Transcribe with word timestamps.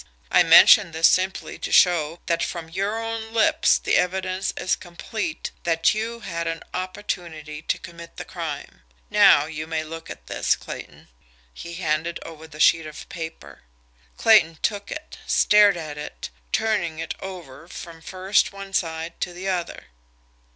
I 0.31 0.41
mention 0.41 0.93
this 0.93 1.07
simply 1.07 1.59
to 1.59 1.71
show 1.71 2.21
that 2.25 2.41
from 2.41 2.69
your 2.69 2.97
own 2.97 3.31
lips 3.35 3.77
the 3.77 3.97
evidence 3.97 4.51
is 4.57 4.75
complete 4.75 5.51
that 5.63 5.93
you 5.93 6.21
had 6.21 6.47
an 6.47 6.63
OPPORTUNITY 6.73 7.61
to 7.61 7.77
commit 7.77 8.17
the 8.17 8.25
crime. 8.25 8.81
Now 9.11 9.45
you 9.45 9.67
may 9.67 9.83
look 9.83 10.09
at 10.09 10.25
this, 10.25 10.55
Clayton." 10.55 11.09
He 11.53 11.75
handed 11.75 12.19
over 12.23 12.47
the 12.47 12.59
sheet 12.59 12.87
of 12.87 13.07
paper. 13.09 13.61
Clayton 14.17 14.57
took 14.63 14.89
it, 14.89 15.19
stared 15.27 15.77
at 15.77 15.99
it, 15.99 16.31
turning 16.51 16.97
it 16.97 17.13
over 17.19 17.67
from 17.67 18.01
first 18.01 18.51
one 18.51 18.73
side 18.73 19.21
to 19.21 19.33
the 19.33 19.47
other. 19.49 19.83